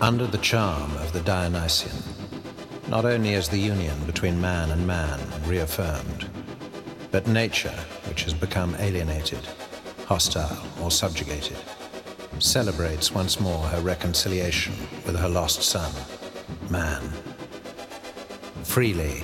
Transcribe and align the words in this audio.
under 0.00 0.26
the 0.26 0.38
charm 0.38 0.94
of 0.98 1.12
the 1.12 1.20
Dionysian, 1.20 1.96
not 2.88 3.04
only 3.04 3.32
is 3.32 3.48
the 3.48 3.58
union 3.58 3.98
between 4.04 4.40
man 4.40 4.70
and 4.70 4.86
man 4.86 5.18
reaffirmed, 5.46 6.28
but 7.10 7.26
nature, 7.26 7.74
which 8.06 8.24
has 8.24 8.34
become 8.34 8.76
alienated, 8.78 9.40
hostile, 10.06 10.62
or 10.82 10.90
subjugated, 10.90 11.56
celebrates 12.38 13.12
once 13.12 13.40
more 13.40 13.66
her 13.68 13.80
reconciliation 13.80 14.74
with 15.06 15.16
her 15.16 15.28
lost 15.28 15.62
son, 15.62 15.92
man. 16.70 17.02
Freely, 18.64 19.22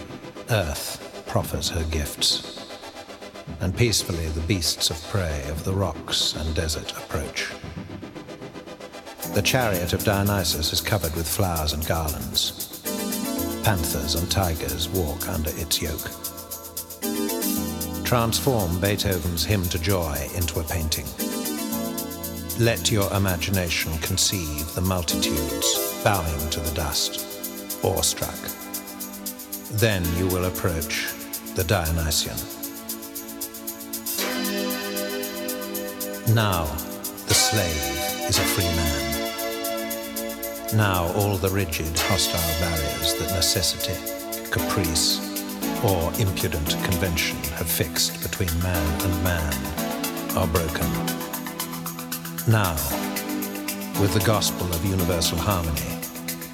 earth 0.51 1.25
proffers 1.27 1.69
her 1.69 1.85
gifts, 1.85 2.67
and 3.61 3.77
peacefully 3.77 4.27
the 4.29 4.41
beasts 4.41 4.89
of 4.89 5.03
prey 5.11 5.45
of 5.51 5.65
the 5.65 5.73
rocks 5.73 6.35
and 6.35 6.55
desert 6.55 6.93
approach. 6.93 7.51
The 9.35 9.41
chariot 9.43 9.95
of 9.95 10.05
Dionysus 10.05 10.75
is 10.75 10.83
covered 10.83 11.17
with 11.17 11.27
flowers 11.27 11.73
and 11.73 11.87
garlands. 11.87 12.83
Panthers 13.65 14.15
and 14.15 14.31
tigers 14.31 14.91
walk 14.91 15.27
under 15.27 15.49
its 15.55 15.81
yoke. 15.81 16.11
Transform 18.05 18.79
Beethoven's 18.79 19.43
Hymn 19.43 19.65
to 19.71 19.79
Joy 19.79 20.29
into 20.35 20.61
a 20.61 20.65
painting. 20.65 21.07
Let 22.63 22.93
your 22.93 23.11
imagination 23.15 23.97
conceive 23.99 24.75
the 24.75 24.83
multitudes 24.83 26.03
bowing 26.05 26.51
to 26.51 26.61
the 26.61 26.75
dust, 26.75 27.83
awestruck. 27.83 28.39
Then 29.79 30.05
you 30.19 30.27
will 30.27 30.45
approach 30.45 31.11
the 31.55 31.65
Dionysian. 31.65 32.37
Now, 36.35 36.67
the 37.29 37.35
slave 37.35 38.29
is 38.29 38.39
a 38.39 38.43
free 38.43 38.65
man. 38.65 39.12
Now 40.75 41.13
all 41.17 41.37
the 41.37 41.51
rigid, 41.51 41.99
hostile 41.99 42.41
barriers 42.59 43.13
that 43.19 43.31
necessity, 43.35 43.93
caprice, 44.51 45.21
or 45.85 46.11
impudent 46.19 46.67
convention 46.83 47.37
have 47.59 47.69
fixed 47.69 48.23
between 48.23 48.49
man 48.63 49.03
and 49.03 49.23
man 49.23 49.53
are 50.35 50.47
broken. 50.47 50.89
Now, 52.49 52.73
with 54.01 54.15
the 54.15 54.23
gospel 54.25 54.67
of 54.69 54.83
universal 54.87 55.37
harmony, 55.37 56.01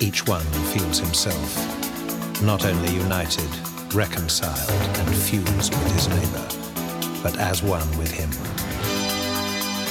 each 0.00 0.26
one 0.26 0.46
feels 0.74 0.98
himself 0.98 2.42
not 2.42 2.64
only 2.64 2.92
united, 2.92 3.48
reconciled, 3.94 4.98
and 4.98 5.16
fused 5.16 5.72
with 5.74 5.92
his 5.92 6.08
neighbor, 6.08 7.22
but 7.22 7.38
as 7.38 7.62
one 7.62 7.88
with 7.96 8.10
him. 8.10 8.30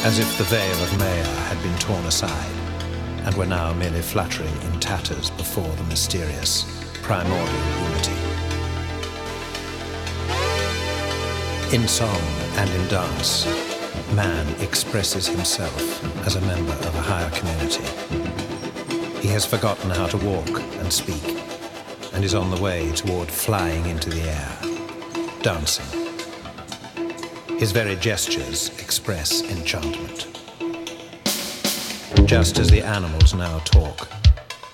As 0.06 0.20
if 0.20 0.38
the 0.38 0.44
veil 0.44 0.84
of 0.84 1.00
Maya 1.00 1.24
had 1.48 1.64
been 1.64 1.78
torn 1.80 2.04
aside 2.06 2.57
and 3.28 3.36
were 3.36 3.46
now 3.46 3.74
merely 3.74 4.02
fluttering 4.02 4.56
in 4.62 4.80
tatters 4.80 5.32
before 5.32 5.68
the 5.76 5.84
mysterious 5.84 6.64
primordial 7.04 7.66
unity. 7.84 8.14
In 11.76 11.86
song 11.90 12.22
and 12.56 12.70
in 12.70 12.88
dance, 12.88 13.46
man 14.16 14.48
expresses 14.62 15.28
himself 15.28 16.26
as 16.26 16.38
a 16.38 16.42
member 16.42 16.72
of 16.72 16.96
a 16.96 17.02
higher 17.02 17.30
community. 17.32 17.84
He 19.20 19.28
has 19.28 19.46
forgotten 19.46 19.90
how 19.90 20.08
to 20.08 20.18
walk 20.26 20.62
and 20.80 20.92
speak, 20.92 21.38
and 22.14 22.24
is 22.24 22.34
on 22.34 22.50
the 22.50 22.62
way 22.62 22.94
toward 22.94 23.28
flying 23.28 23.88
into 23.88 24.10
the 24.10 24.22
air, 24.22 24.58
dancing. 25.42 25.86
His 27.60 27.74
very 27.74 27.98
gestures 27.98 28.70
express 28.80 29.42
enchantment 29.42 30.37
just 32.28 32.60
as 32.60 32.70
the 32.70 32.82
animals 32.82 33.34
now 33.34 33.58
talk, 33.60 34.10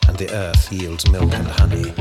and 0.07 0.17
the 0.17 0.29
earth 0.33 0.73
yields 0.73 1.07
milk 1.11 1.31
and 1.35 1.47
honey, 1.47 1.93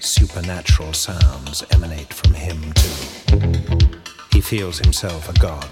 supernatural 0.00 0.92
sounds 0.92 1.64
emanate 1.70 2.12
from 2.12 2.34
him 2.34 2.60
too. 2.74 3.88
He 4.32 4.42
feels 4.42 4.78
himself 4.78 5.30
a 5.30 5.40
god. 5.40 5.66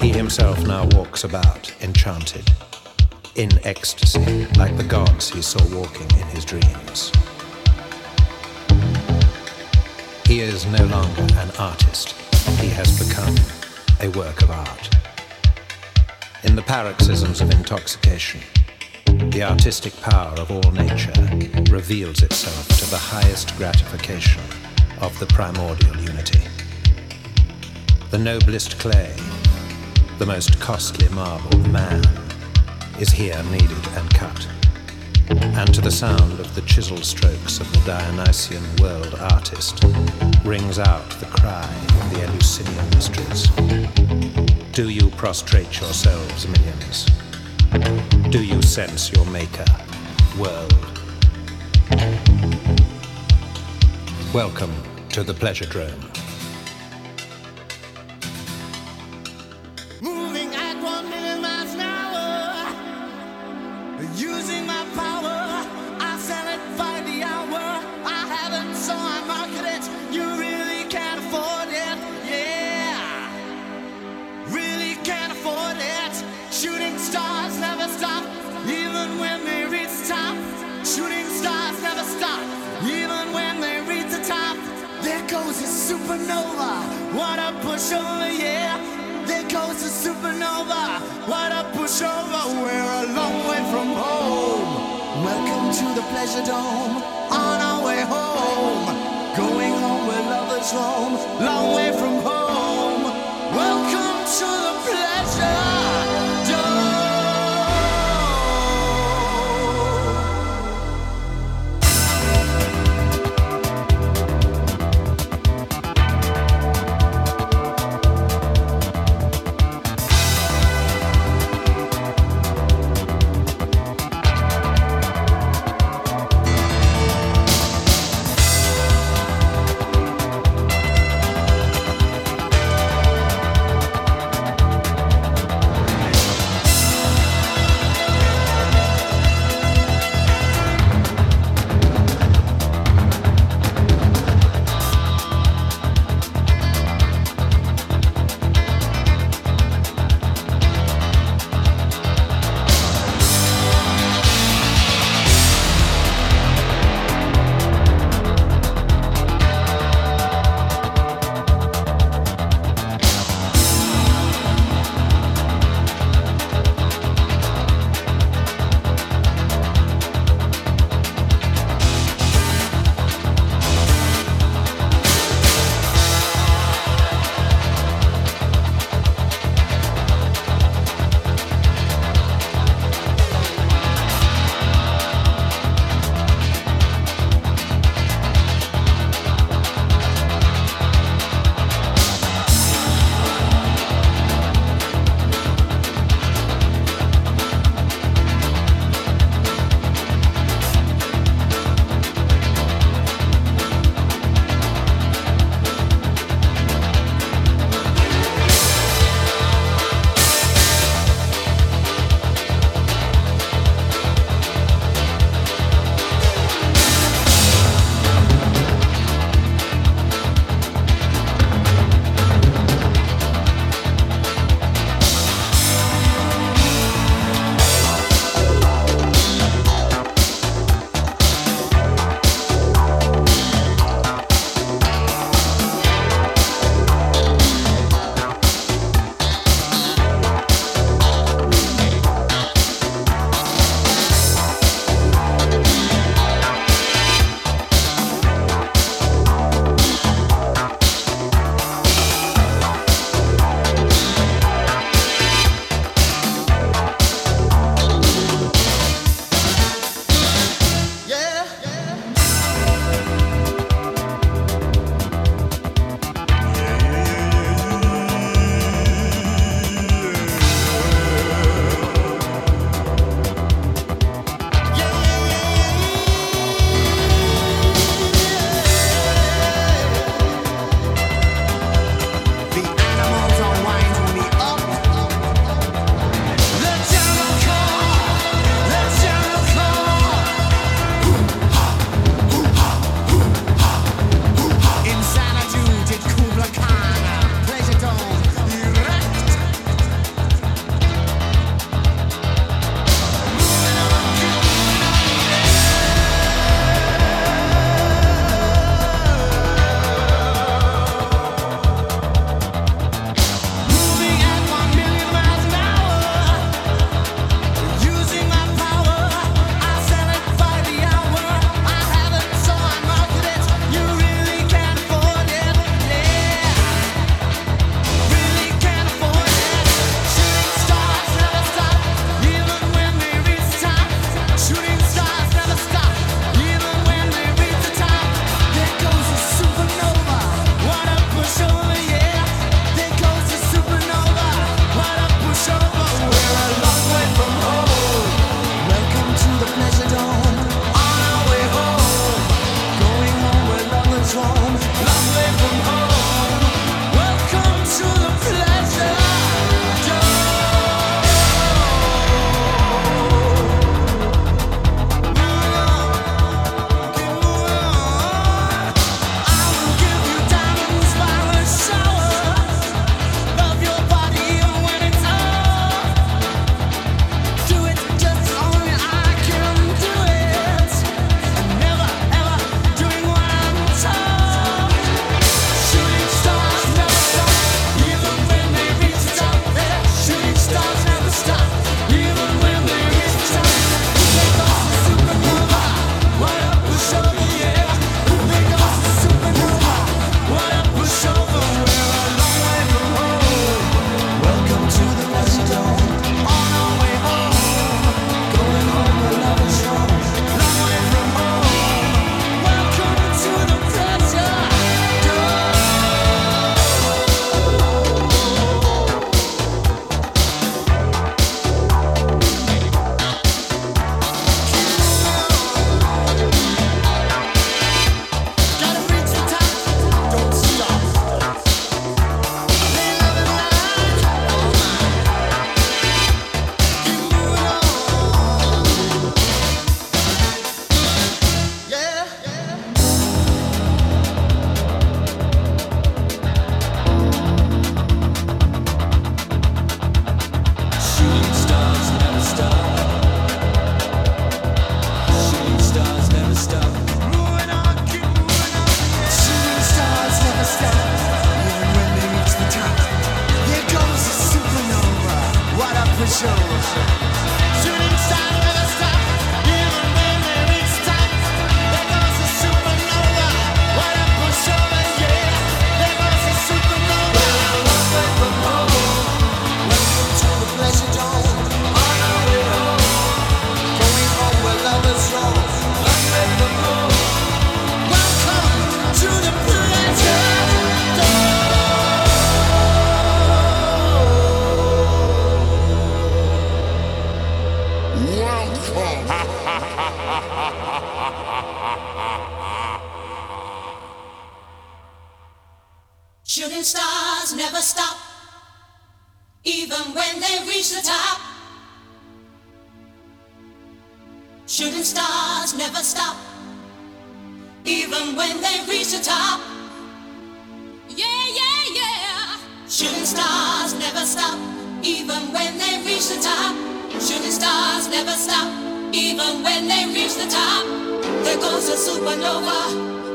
He 0.00 0.10
himself 0.10 0.66
now 0.66 0.86
walks 0.92 1.24
about, 1.24 1.74
enchanted, 1.80 2.46
in 3.36 3.48
ecstasy, 3.64 4.44
like 4.58 4.76
the 4.76 4.84
gods 4.84 5.30
he 5.30 5.40
saw 5.40 5.64
walking 5.74 6.10
in 6.20 6.26
his 6.26 6.44
dreams. 6.44 7.10
He 10.26 10.40
is 10.40 10.66
no 10.66 10.84
longer 10.84 11.26
an 11.38 11.50
artist, 11.58 12.12
he 12.60 12.68
has 12.68 13.08
become 13.08 13.34
a 14.00 14.10
work 14.10 14.42
of 14.42 14.50
art. 14.50 14.93
In 16.44 16.56
the 16.56 16.62
paroxysms 16.62 17.40
of 17.40 17.50
intoxication, 17.50 18.40
the 19.06 19.42
artistic 19.42 19.98
power 20.02 20.34
of 20.38 20.50
all 20.50 20.70
nature 20.72 21.12
reveals 21.70 22.22
itself 22.22 22.68
to 22.80 22.90
the 22.90 22.98
highest 22.98 23.56
gratification 23.56 24.42
of 25.00 25.18
the 25.18 25.26
primordial 25.26 25.96
unity. 25.96 26.42
The 28.10 28.18
noblest 28.18 28.78
clay, 28.78 29.14
the 30.18 30.26
most 30.26 30.60
costly 30.60 31.08
marble, 31.08 31.58
man, 31.70 32.04
is 33.00 33.10
here 33.10 33.42
kneaded 33.44 33.96
and 33.96 34.14
cut. 34.14 34.46
And 35.28 35.72
to 35.72 35.80
the 35.80 35.90
sound 35.90 36.38
of 36.38 36.54
the 36.54 36.60
chisel 36.62 36.98
strokes 36.98 37.58
of 37.58 37.72
the 37.72 37.80
Dionysian 37.86 38.62
world 38.76 39.14
artist 39.18 39.82
rings 40.44 40.78
out 40.78 41.08
the 41.18 41.26
cry 41.26 41.64
of 41.64 42.12
the 42.12 42.22
Eleusinian 42.22 42.90
mysteries. 42.90 43.48
Do 44.72 44.90
you 44.90 45.08
prostrate 45.10 45.80
yourselves, 45.80 46.46
millions? 46.46 47.06
Do 48.30 48.44
you 48.44 48.60
sense 48.60 49.12
your 49.12 49.24
maker, 49.26 49.64
world? 50.38 50.74
Welcome 54.34 54.74
to 55.10 55.22
the 55.22 55.32
Pleasuredome. 55.32 56.13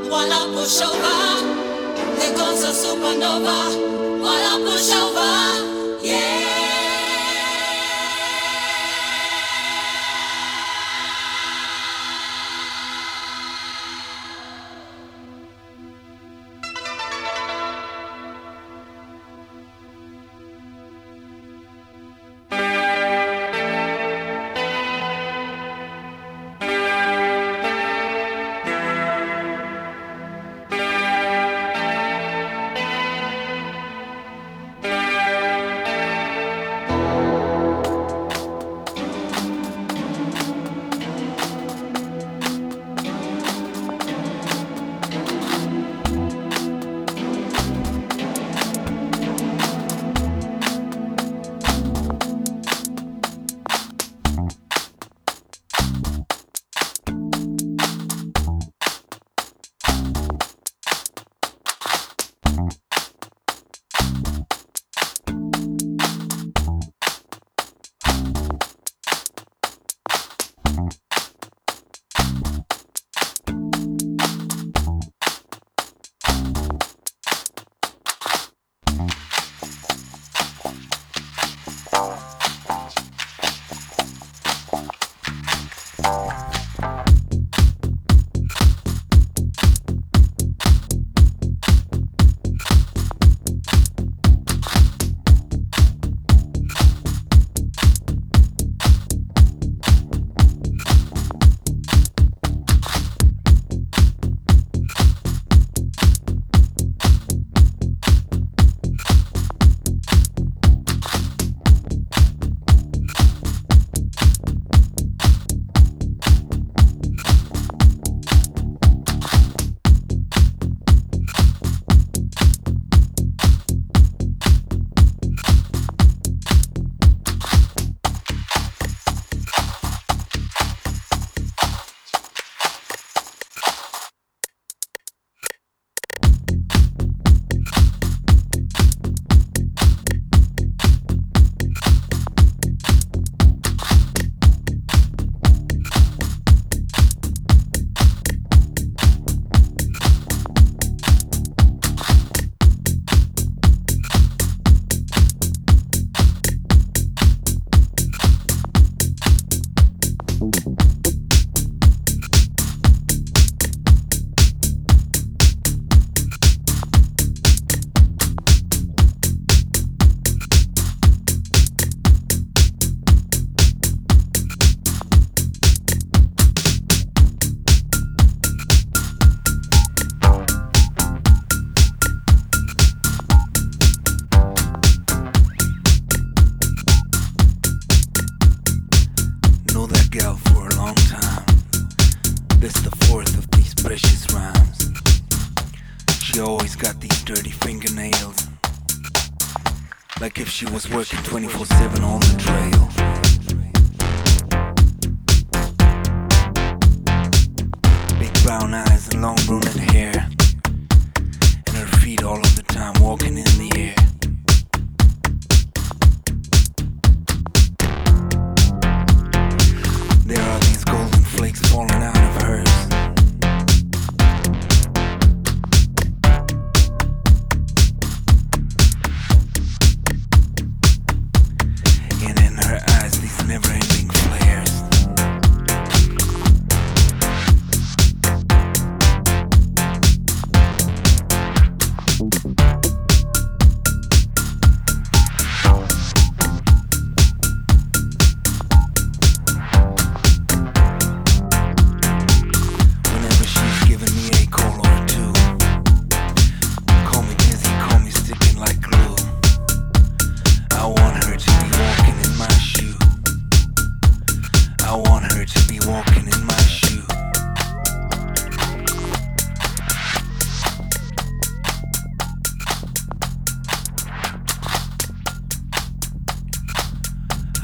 What 0.10 0.28
a 0.28 0.42
pushover. 0.54 1.42
There 2.18 2.36
goes 2.36 2.63
a 2.63 2.72
supernova. 2.74 4.20
What 4.20 4.42
a 4.42 4.58
pushover. 4.66 6.04
Yeah. 6.04 6.38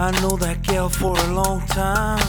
I 0.06 0.12
know 0.22 0.38
that 0.38 0.62
gal 0.62 0.88
for 0.88 1.18
a 1.18 1.28
long 1.34 1.66
time. 1.66 2.20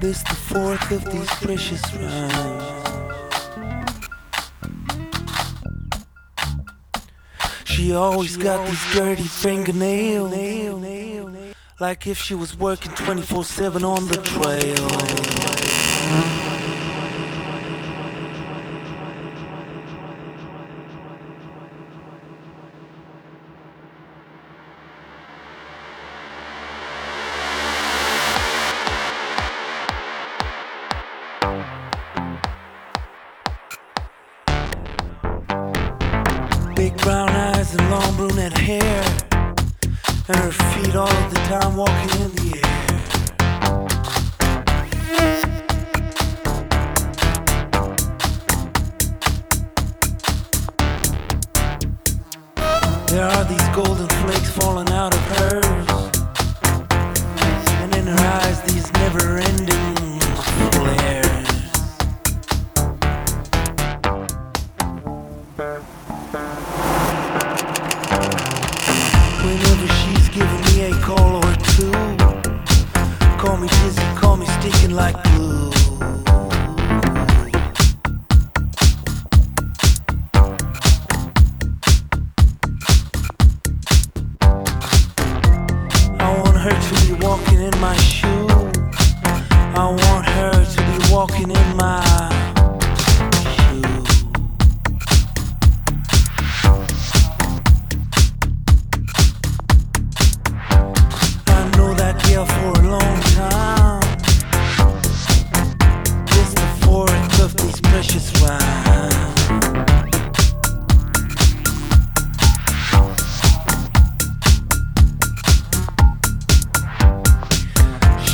This 0.00 0.20
the 0.24 0.34
fourth 0.34 0.90
of 0.90 1.04
these 1.12 1.30
precious 1.44 1.80
rhymes. 1.94 2.64
She 7.66 7.94
always 7.94 8.36
got 8.36 8.66
these 8.66 8.84
dirty 8.94 9.22
fingernails, 9.22 10.34
like 11.78 12.08
if 12.08 12.18
she 12.18 12.34
was 12.34 12.58
working 12.58 12.90
24/7 12.96 13.84
on 13.84 14.08
the 14.08 14.16
trail. 14.16 14.88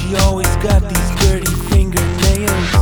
She 0.08 0.16
always 0.16 0.56
got 0.56 0.80
these 0.80 1.10
dirty 1.20 1.52
fingernails. 1.68 2.72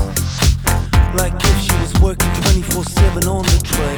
Like 1.16 1.34
if 1.34 1.60
she 1.60 1.74
was 1.80 1.92
working 2.00 2.32
24 2.52 2.84
7 2.84 3.26
on 3.26 3.42
the 3.42 3.60
train. 3.64 3.95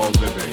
small 0.00 0.10
living. 0.22 0.49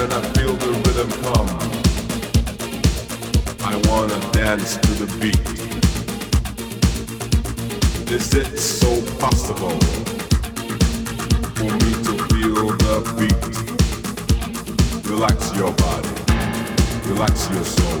And 0.00 0.14
I 0.14 0.22
feel 0.32 0.54
the 0.54 0.72
rhythm 0.86 1.10
come. 1.24 1.50
I 3.62 3.76
wanna 3.86 4.18
dance 4.32 4.78
to 4.78 4.90
the 4.94 5.06
beat. 5.20 5.46
Is 8.10 8.32
it 8.32 8.58
so 8.58 9.02
possible 9.18 9.78
for 11.54 11.70
me 11.82 11.92
to 12.06 12.12
feel 12.30 12.66
the 12.84 12.96
beat? 13.18 13.44
Relax 15.10 15.54
your 15.54 15.72
body, 15.72 16.14
relax 17.06 17.50
your 17.50 17.64
soul, 17.64 18.00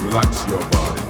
relax 0.00 0.48
your 0.48 0.64
body. 0.70 1.05